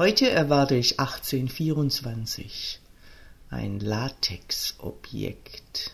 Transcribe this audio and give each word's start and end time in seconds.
Heute 0.00 0.30
erwarte 0.30 0.76
ich 0.76 0.98
1824. 0.98 2.80
Ein 3.50 3.80
Latexobjekt. 3.80 5.90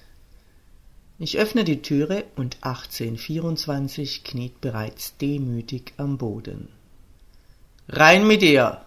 Ich 1.18 1.38
öffne 1.38 1.64
die 1.64 1.82
Türe 1.82 2.22
und 2.36 2.58
1824 2.60 4.22
kniet 4.22 4.60
bereits 4.60 5.16
demütig 5.16 5.92
am 5.96 6.18
Boden. 6.18 6.68
Rein 7.88 8.28
mit 8.28 8.42
dir! 8.42 8.80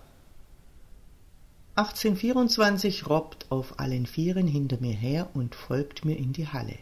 1824 1.76 3.10
robbt 3.10 3.46
auf 3.50 3.78
allen 3.78 4.06
Vieren 4.06 4.48
hinter 4.48 4.78
mir 4.80 4.96
her 4.96 5.30
und 5.34 5.54
folgt 5.54 6.06
mir 6.06 6.16
in 6.16 6.32
die 6.32 6.48
Halle. 6.48 6.80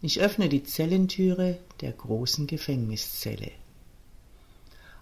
Ich 0.00 0.20
öffne 0.20 0.48
die 0.48 0.62
Zellentüre 0.62 1.58
der 1.80 1.90
großen 1.90 2.46
Gefängniszelle. 2.46 3.50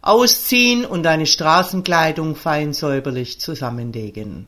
Ausziehen 0.07 0.85
und 0.85 1.03
deine 1.05 1.25
Straßenkleidung 1.25 2.37
fein 2.37 2.75
säuberlich 2.75 3.41
zusammenlegen. 3.41 4.47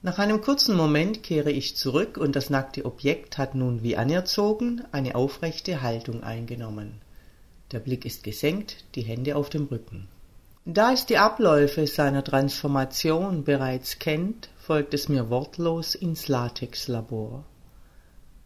Nach 0.00 0.20
einem 0.20 0.40
kurzen 0.40 0.76
Moment 0.76 1.24
kehre 1.24 1.50
ich 1.50 1.76
zurück 1.76 2.18
und 2.18 2.36
das 2.36 2.48
nackte 2.48 2.84
Objekt 2.84 3.36
hat 3.36 3.56
nun 3.56 3.82
wie 3.82 3.96
anerzogen 3.96 4.84
eine 4.92 5.16
aufrechte 5.16 5.82
Haltung 5.82 6.22
eingenommen. 6.22 7.00
Der 7.72 7.80
Blick 7.80 8.04
ist 8.04 8.22
gesenkt, 8.22 8.84
die 8.94 9.02
Hände 9.02 9.34
auf 9.34 9.50
dem 9.50 9.64
Rücken. 9.64 10.06
Da 10.64 10.92
es 10.92 11.04
die 11.04 11.18
Abläufe 11.18 11.88
seiner 11.88 12.22
Transformation 12.22 13.42
bereits 13.42 13.98
kennt, 13.98 14.50
folgt 14.56 14.94
es 14.94 15.08
mir 15.08 15.30
wortlos 15.30 15.96
ins 15.96 16.28
Latexlabor. 16.28 17.42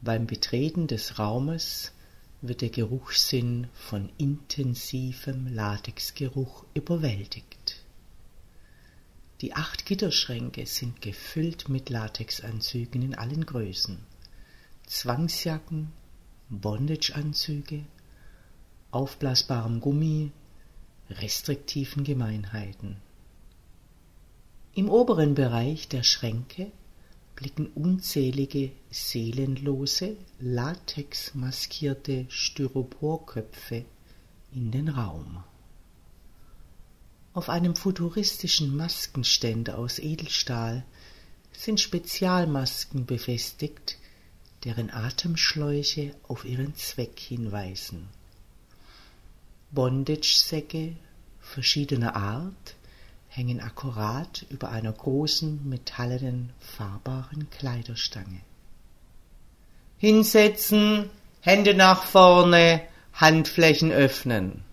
Beim 0.01 0.27
Betreten 0.27 0.87
des 0.87 1.19
Raumes 1.19 1.93
wird 2.43 2.61
der 2.61 2.71
Geruchssinn 2.71 3.69
von 3.73 4.11
intensivem 4.19 5.47
Latexgeruch 5.53 6.65
überwältigt. 6.75 7.85
Die 9.41 9.55
acht 9.55 9.85
Gitterschränke 9.85 10.65
sind 10.67 11.03
gefüllt 11.03 11.69
mit 11.69 11.91
Latexanzügen 11.91 13.03
in 13.03 13.15
allen 13.15 13.45
Größen. 13.45 13.99
Zwangsjacken, 14.87 15.93
Bondageanzüge, 16.49 17.85
aufblasbarem 18.93 19.81
Gummi, 19.81 20.31
restriktiven 21.11 22.05
Gemeinheiten. 22.05 22.97
Im 24.75 24.89
oberen 24.89 25.35
Bereich 25.35 25.89
der 25.89 26.03
Schränke 26.03 26.71
blicken 27.37 27.67
unzählige 27.69 28.73
seelenlose, 28.91 30.17
latexmaskierte 30.41 32.27
Styroporköpfe 32.29 33.85
in 34.53 34.71
den 34.71 34.89
Raum. 34.89 35.45
Auf 37.35 37.51
einem 37.51 37.77
futuristischen 37.77 38.75
Maskenständer 38.75 39.77
aus 39.77 39.99
Edelstahl 39.99 40.85
sind 41.53 41.79
Spezialmasken 41.81 43.05
befestigt, 43.05 43.99
deren 44.65 44.91
Atemschläuche 44.91 46.15
auf 46.27 46.47
ihren 46.47 46.75
Zweck 46.75 47.21
hinweisen. 47.21 48.09
Bondage-Säcke 49.71 50.97
verschiedener 51.41 52.17
Art 52.17 52.76
hängen 53.37 53.61
akkurat 53.61 54.47
über 54.49 54.71
einer 54.71 54.93
großen 54.93 55.69
metallenen 55.69 56.55
fahrbaren 56.59 57.51
Kleiderstange. 57.51 58.41
Hinsetzen, 59.99 61.11
Hände 61.43 61.75
nach 61.75 62.05
vorne, 62.05 62.81
Handflächen 63.13 63.93
öffnen. 63.93 64.65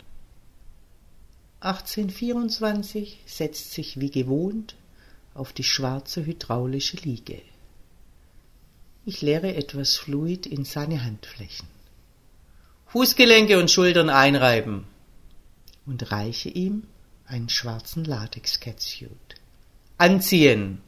1824 1.60 3.20
setzt 3.26 3.74
sich 3.74 4.00
wie 4.00 4.12
gewohnt 4.12 4.76
auf 5.34 5.52
die 5.52 5.66
schwarze 5.66 6.26
hydraulische 6.26 6.96
Liege. 6.98 7.42
Ich 9.06 9.22
leere 9.22 9.56
etwas 9.56 9.98
Fluid 9.98 10.46
in 10.46 10.64
seine 10.64 11.04
Handflächen. 11.04 11.68
Fußgelenke 12.88 13.60
und 13.60 13.70
Schultern 13.70 14.10
einreiben 14.10 14.86
und 15.86 16.12
reiche 16.14 16.48
ihm 16.48 16.84
einen 17.26 17.50
schwarzen 17.50 18.06
Latex-Catsuit. 18.06 19.36
Anziehen! 19.98 20.82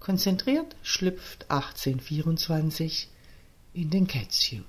Konzentriert 0.00 0.76
schlüpft 0.82 1.50
1824 1.50 3.08
in 3.72 3.90
den 3.90 4.06
Catsuit. 4.06 4.64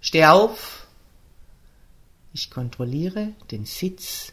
Steh 0.00 0.26
auf! 0.26 0.86
Ich 2.32 2.50
kontrolliere 2.50 3.32
den 3.50 3.64
Sitz 3.64 4.32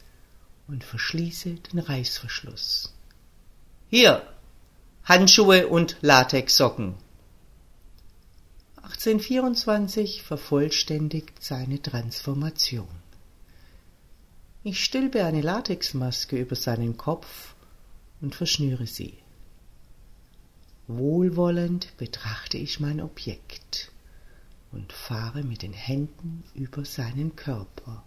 und 0.68 0.84
verschließe 0.84 1.56
den 1.56 1.80
Reißverschluss. 1.80 2.94
Hier! 3.90 4.28
Handschuhe 5.04 5.68
und 5.68 5.98
Latexsocken. 6.02 6.96
1824 8.78 10.22
vervollständigt 10.22 11.44
seine 11.44 11.82
Transformation. 11.82 13.01
Ich 14.64 14.84
stülpe 14.84 15.26
eine 15.26 15.42
Latexmaske 15.42 16.38
über 16.38 16.56
seinen 16.56 16.96
Kopf 16.96 17.56
und 18.22 18.36
verschnüre 18.36 18.86
sie. 18.86 19.18
Wohlwollend 20.88 21.98
betrachte 21.98 22.60
ich 22.60 22.80
mein 22.80 23.02
Objekt 23.02 23.92
und 24.72 24.94
fahre 24.94 25.44
mit 25.44 25.64
den 25.64 25.74
Händen 25.74 26.44
über 26.54 26.86
seinen 26.86 27.36
Körper. 27.36 28.04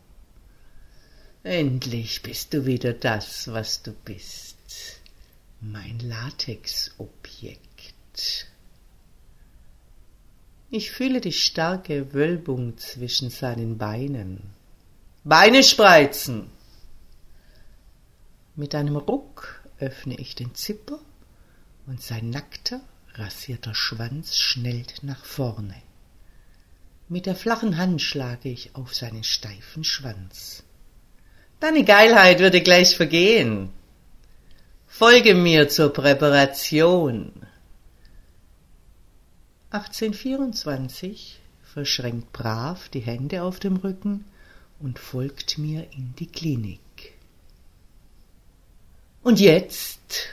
Endlich 1.43 2.23
bist 2.23 2.55
du 2.55 2.67
wieder 2.67 2.93
das, 2.93 3.49
was 3.49 3.83
du 3.83 3.93
bist, 3.93 5.01
mein 5.61 5.99
Latexobjekt. 5.99 8.47
Ich 10.71 10.93
fühle 10.93 11.21
die 11.21 11.33
starke 11.33 12.15
Wölbung 12.15 12.79
zwischen 12.79 13.31
seinen 13.31 13.77
Beinen 13.77 14.55
Beine 15.27 15.63
spreizen. 15.63 16.51
Mit 18.57 18.75
einem 18.75 18.97
Ruck 18.97 19.65
öffne 19.79 20.19
ich 20.19 20.35
den 20.35 20.55
Zipper 20.55 20.99
und 21.87 22.03
sein 22.03 22.29
nackter, 22.29 22.83
rasierter 23.15 23.75
Schwanz 23.75 24.37
schnellt 24.37 25.03
nach 25.03 25.25
vorne. 25.25 25.77
Mit 27.09 27.25
der 27.25 27.37
flachen 27.37 27.79
Hand 27.79 28.03
schlage 28.03 28.51
ich 28.51 28.77
auf 28.77 28.95
seinen 28.95 29.25
steifen 29.25 29.83
Schwanz. 29.83 30.63
Deine 31.59 31.85
Geilheit 31.85 32.41
würde 32.41 32.61
gleich 32.61 32.95
vergehen. 32.95 33.71
Folge 34.87 35.35
mir 35.35 35.71
zur 35.71 35.91
Präparation. 35.91 37.33
1824 39.71 41.41
verschränkt 41.63 42.31
brav 42.35 42.91
die 42.91 43.01
Hände 43.01 43.43
auf 43.43 43.59
dem 43.59 43.77
Rücken 43.77 44.27
und 44.81 44.99
folgt 44.99 45.59
mir 45.59 45.87
in 45.93 46.15
die 46.19 46.27
Klinik. 46.27 46.81
Und 49.23 49.41
jetzt 49.41 50.29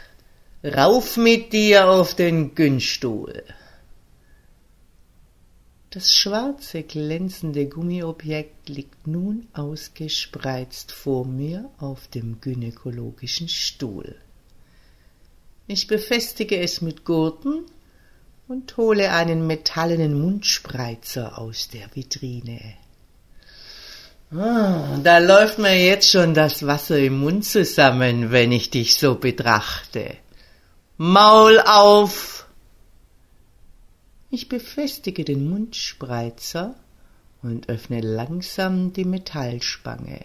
rauf 0.64 1.18
mit 1.18 1.54
dir 1.54 1.90
auf 1.90 2.14
den 2.16 2.56
Günststuhl. 2.56 3.44
Das 5.90 6.14
schwarze 6.14 6.84
glänzende 6.84 7.68
Gummiobjekt 7.68 8.70
liegt 8.70 9.08
nun 9.08 9.48
ausgespreizt 9.52 10.94
vor 10.94 11.26
mir 11.26 11.70
auf 11.80 12.08
dem 12.08 12.40
gynäkologischen 12.40 13.50
Stuhl. 13.50 14.16
Ich 15.68 15.88
befestige 15.88 16.58
es 16.60 16.82
mit 16.82 17.04
Gurten 17.04 17.66
und 18.48 18.76
hole 18.78 19.12
einen 19.12 19.48
metallenen 19.48 20.20
Mundspreizer 20.20 21.38
aus 21.38 21.70
der 21.70 21.94
Vitrine. 21.94 22.76
Ah, 24.34 24.98
da 25.04 25.18
läuft 25.18 25.60
mir 25.60 25.78
jetzt 25.78 26.10
schon 26.10 26.34
das 26.34 26.66
Wasser 26.66 26.98
im 26.98 27.20
Mund 27.20 27.44
zusammen, 27.44 28.32
wenn 28.32 28.54
ich 28.54 28.70
dich 28.70 28.96
so 28.96 29.16
betrachte. 29.16 30.16
Maul 30.96 31.60
auf! 31.60 32.48
Ich 34.30 34.48
befestige 34.48 35.26
den 35.26 35.50
Mundspreizer 35.50 36.76
und 37.42 37.68
öffne 37.68 38.00
langsam 38.00 38.94
die 38.94 39.04
Metallspange. 39.04 40.22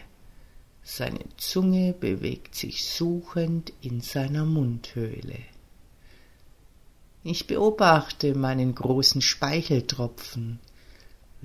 Seine 0.85 1.25
Zunge 1.37 1.93
bewegt 1.93 2.55
sich 2.55 2.89
suchend 2.89 3.73
in 3.81 4.03
seiner 4.03 4.45
Mundhöhle. 4.45 5.41
Ich 7.25 7.49
beobachte 7.49 8.37
meinen 8.37 8.73
großen 8.73 9.21
Speicheltropfen, 9.21 10.61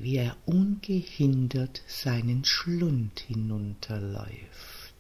wie 0.04 0.18
er 0.18 0.36
ungehindert 0.46 1.82
seinen 1.88 2.44
Schlund 2.46 3.20
hinunterläuft. 3.20 4.94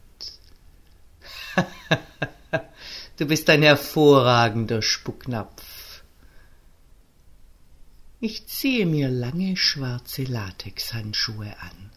du 3.17 3.25
bist 3.25 3.49
ein 3.49 3.63
hervorragender 3.63 4.81
Spucknapf. 4.81 6.03
Ich 8.19 8.47
ziehe 8.47 8.85
mir 8.85 9.09
lange 9.09 9.57
schwarze 9.57 10.23
Latexhandschuhe 10.23 11.55
an 11.59 11.89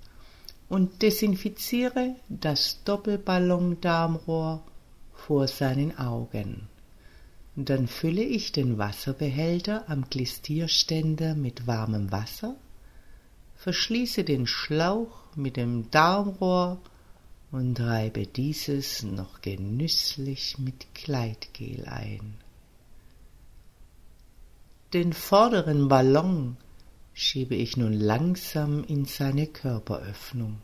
und 0.69 1.03
desinfiziere 1.03 2.17
das 2.29 2.83
Doppelballondarmrohr 2.85 4.65
vor 5.13 5.49
seinen 5.49 5.99
Augen. 5.99 6.69
Dann 7.57 7.87
fülle 7.87 8.23
ich 8.23 8.53
den 8.53 8.79
Wasserbehälter 8.79 9.85
am 9.89 10.09
Glistierständer 10.11 11.35
mit 11.35 11.67
warmem 11.67 12.11
Wasser, 12.11 12.57
verschließe 13.65 14.25
den 14.25 14.47
Schlauch 14.47 15.35
mit 15.37 15.57
dem 15.57 15.91
Darmrohr 15.91 16.83
und 17.51 17.81
reibe 17.81 18.27
dieses 18.27 19.03
noch 19.03 19.41
genüsslich 19.41 20.59
mit 20.59 20.95
Kleidgel 20.95 21.87
ein. 21.87 22.35
Den 24.93 25.15
vorderen 25.15 25.89
Ballon 25.89 26.59
schiebe 27.15 27.55
ich 27.55 27.79
nun 27.79 27.95
langsam 27.95 28.85
in 28.85 29.07
seine 29.07 29.47
Körperöffnung. 29.47 30.59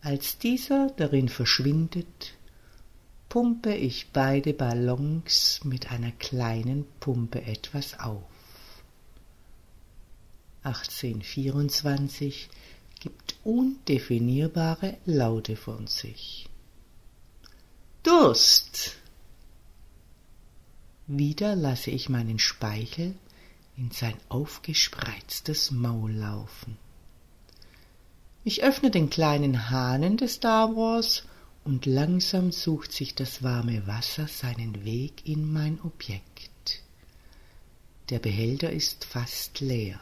Als 0.00 0.38
dieser 0.38 0.92
darin 0.96 1.28
verschwindet, 1.28 2.34
pumpe 3.28 3.74
ich 3.74 4.12
beide 4.12 4.52
Ballons 4.54 5.62
mit 5.64 5.90
einer 5.90 6.12
kleinen 6.12 6.86
Pumpe 7.00 7.42
etwas 7.42 7.98
auf. 7.98 8.37
1824 10.62 12.48
gibt 13.00 13.36
undefinierbare 13.44 14.96
Laute 15.06 15.56
von 15.56 15.86
sich. 15.86 16.48
Durst! 18.02 18.96
Wieder 21.06 21.56
lasse 21.56 21.90
ich 21.90 22.08
meinen 22.08 22.38
Speichel 22.38 23.14
in 23.76 23.90
sein 23.90 24.14
aufgespreiztes 24.28 25.70
Maul 25.70 26.12
laufen. 26.12 26.76
Ich 28.44 28.62
öffne 28.62 28.90
den 28.90 29.08
kleinen 29.08 29.70
Hahnen 29.70 30.16
des 30.16 30.40
Darmrohrs 30.40 31.24
und 31.64 31.86
langsam 31.86 32.50
sucht 32.50 32.92
sich 32.92 33.14
das 33.14 33.42
warme 33.42 33.86
Wasser 33.86 34.26
seinen 34.26 34.84
Weg 34.84 35.26
in 35.26 35.52
mein 35.52 35.80
Objekt. 35.82 36.82
Der 38.10 38.18
Behälter 38.18 38.70
ist 38.70 39.04
fast 39.04 39.60
leer. 39.60 40.00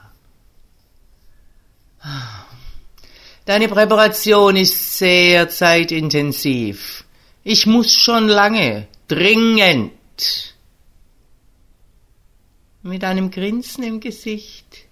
Deine 3.45 3.69
Präparation 3.69 4.57
ist 4.57 4.99
sehr 4.99 5.49
zeitintensiv. 5.49 7.05
Ich 7.45 7.67
muss 7.67 7.95
schon 7.95 8.27
lange, 8.27 8.89
dringend. 9.07 9.93
Mit 12.83 13.05
einem 13.05 13.31
Grinsen 13.31 13.85
im 13.85 14.01
Gesicht 14.01 14.87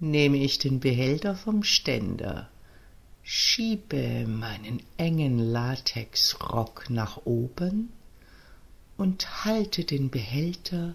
nehme 0.00 0.38
ich 0.38 0.58
den 0.58 0.80
Behälter 0.80 1.34
vom 1.34 1.62
Ständer, 1.62 2.48
schiebe 3.22 4.26
meinen 4.26 4.82
engen 4.96 5.38
Latexrock 5.38 6.90
nach 6.90 7.18
oben 7.24 7.92
und 8.96 9.44
halte 9.44 9.84
den 9.84 10.10
Behälter 10.10 10.94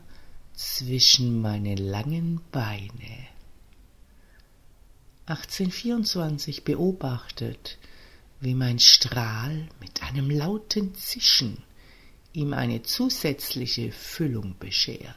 zwischen 0.54 1.42
meine 1.42 1.76
langen 1.76 2.42
Beine. 2.52 3.30
1824 5.30 6.64
beobachtet, 6.64 7.78
wie 8.40 8.56
mein 8.56 8.80
Strahl 8.80 9.70
mit 9.80 10.02
einem 10.02 10.32
lauten 10.32 10.96
Zischen 10.96 11.62
ihm 12.34 12.54
eine 12.54 12.82
zusätzliche 12.82 13.92
Füllung 13.92 14.56
beschert. 14.60 15.16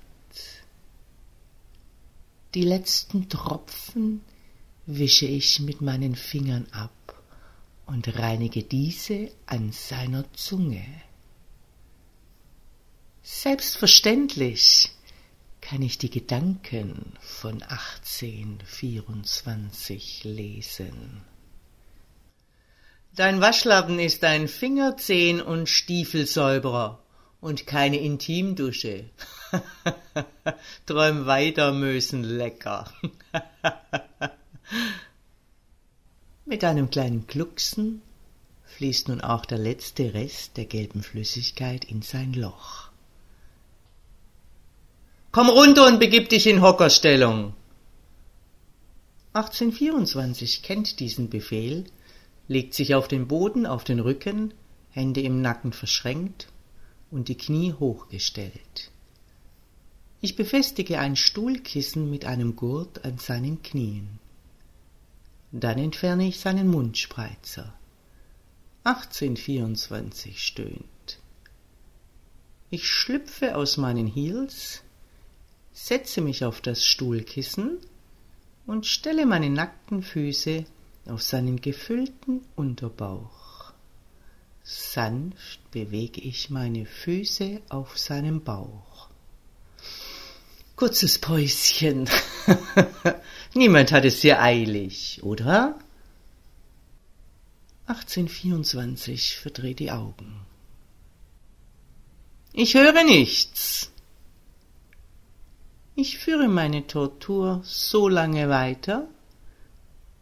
Die 2.54 2.62
letzten 2.62 3.30
Tropfen 3.30 4.20
wische 4.84 5.24
ich 5.24 5.60
mit 5.60 5.80
meinen 5.80 6.14
Fingern 6.14 6.66
ab 6.72 7.22
und 7.86 8.18
reinige 8.18 8.64
diese 8.64 9.30
an 9.46 9.72
seiner 9.72 10.30
Zunge. 10.34 10.84
Selbstverständlich 13.22 14.90
kann 15.72 15.80
ich 15.80 15.96
die 15.96 16.10
Gedanken 16.10 17.14
von 17.18 17.62
1824 17.62 20.24
lesen. 20.24 21.22
Dein 23.16 23.40
Waschlappen 23.40 23.98
ist 23.98 24.22
ein 24.22 24.48
Finger-, 24.48 24.98
Zehen- 24.98 25.40
und 25.40 25.70
Stiefelsäuberer 25.70 27.02
und 27.40 27.66
keine 27.66 27.96
Intimdusche. 27.96 29.08
Träum 30.84 31.24
weiter, 31.24 31.72
Mösen 31.72 32.22
lecker. 32.22 32.92
Mit 36.44 36.64
einem 36.64 36.90
kleinen 36.90 37.26
Glucksen 37.26 38.02
fließt 38.76 39.08
nun 39.08 39.22
auch 39.22 39.46
der 39.46 39.56
letzte 39.56 40.12
Rest 40.12 40.58
der 40.58 40.66
gelben 40.66 41.02
Flüssigkeit 41.02 41.86
in 41.86 42.02
sein 42.02 42.34
Loch. 42.34 42.81
Komm 45.32 45.48
runter 45.48 45.86
und 45.86 45.98
begib 45.98 46.28
dich 46.28 46.46
in 46.46 46.60
Hockerstellung. 46.60 47.54
1824 49.32 50.62
kennt 50.62 51.00
diesen 51.00 51.30
Befehl, 51.30 51.84
legt 52.48 52.74
sich 52.74 52.94
auf 52.94 53.08
den 53.08 53.28
Boden, 53.28 53.64
auf 53.64 53.82
den 53.82 53.98
Rücken, 53.98 54.52
Hände 54.90 55.22
im 55.22 55.40
Nacken 55.40 55.72
verschränkt 55.72 56.48
und 57.10 57.28
die 57.28 57.38
Knie 57.38 57.72
hochgestellt. 57.72 58.90
Ich 60.20 60.36
befestige 60.36 60.98
ein 60.98 61.16
Stuhlkissen 61.16 62.10
mit 62.10 62.26
einem 62.26 62.54
Gurt 62.54 63.02
an 63.06 63.16
seinen 63.16 63.62
Knien. 63.62 64.18
Dann 65.50 65.78
entferne 65.78 66.28
ich 66.28 66.40
seinen 66.40 66.68
Mundspreizer. 66.68 67.72
1824 68.84 70.42
stöhnt. 70.42 71.18
Ich 72.68 72.86
schlüpfe 72.86 73.56
aus 73.56 73.78
meinen 73.78 74.06
Heels, 74.06 74.82
setze 75.84 76.20
mich 76.20 76.44
auf 76.44 76.60
das 76.60 76.84
Stuhlkissen 76.84 77.78
und 78.68 78.86
stelle 78.86 79.26
meine 79.26 79.50
nackten 79.50 80.04
Füße 80.04 80.64
auf 81.06 81.22
seinen 81.22 81.60
gefüllten 81.60 82.42
Unterbauch. 82.54 83.72
Sanft 84.62 85.58
bewege 85.72 86.20
ich 86.20 86.50
meine 86.50 86.86
Füße 86.86 87.62
auf 87.68 87.98
seinem 87.98 88.44
Bauch. 88.44 89.08
Kurzes 90.76 91.18
Päuschen. 91.18 92.08
Niemand 93.54 93.90
hat 93.90 94.04
es 94.04 94.20
sehr 94.20 94.40
eilig, 94.40 95.20
oder? 95.24 95.76
1824 97.88 99.36
verdreht 99.36 99.80
die 99.80 99.90
Augen. 99.90 100.46
Ich 102.52 102.74
höre 102.74 103.02
nichts. 103.02 103.91
Ich 105.94 106.18
führe 106.18 106.48
meine 106.48 106.86
Tortur 106.86 107.60
so 107.64 108.08
lange 108.08 108.48
weiter, 108.48 109.08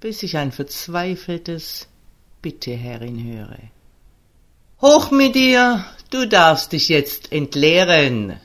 bis 0.00 0.23
ich 0.25 0.37
ein 0.37 0.50
verzweifeltes 0.50 1.87
Bitte, 2.43 2.73
Herrin, 2.73 3.23
höre. 3.23 3.59
Hoch 4.81 5.11
mit 5.11 5.35
dir, 5.35 5.85
du 6.11 6.27
darfst 6.27 6.73
dich 6.73 6.89
jetzt 6.89 7.31
entleeren. 7.31 8.41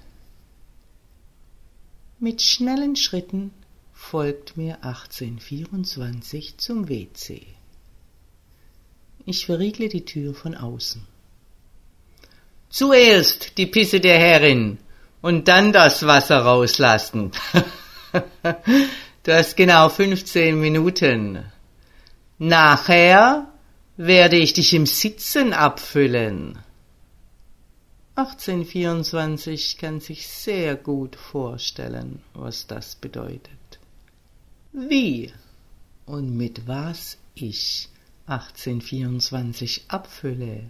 Mit 2.19 2.41
schnellen 2.41 2.95
Schritten 2.95 3.51
folgt 3.93 4.55
mir 4.55 4.83
1824 4.83 6.57
zum 6.57 6.89
WC. 6.89 7.41
Ich 9.25 9.47
verriegle 9.47 9.89
die 9.89 10.05
Tür 10.05 10.35
von 10.35 10.53
außen. 10.53 11.07
Zuerst 12.69 13.57
die 13.57 13.65
Pisse 13.65 13.99
der 13.99 14.19
Herrin, 14.19 14.77
und 15.25 15.47
dann 15.47 15.73
das 15.73 16.05
Wasser 16.05 16.37
rauslassen. 16.41 17.31
du 19.23 19.33
hast 19.35 19.57
genau 19.57 19.89
15 19.89 20.61
Minuten. 20.61 21.43
Nachher 22.37 23.47
werde 23.97 24.35
ich 24.35 24.53
dich 24.53 24.75
im 24.75 24.85
Sitzen 24.85 25.51
abfüllen. 25.51 26.59
1824 28.13 29.79
kann 29.79 29.99
sich 29.99 30.27
sehr 30.27 30.75
gut 30.75 31.15
vorstellen, 31.15 32.21
was 32.35 32.67
das 32.67 32.95
bedeutet. 32.95 33.79
Wie 34.73 35.33
und 36.05 36.37
mit 36.37 36.67
was 36.67 37.17
ich 37.33 37.89
1824 38.27 39.85
abfülle, 39.87 40.69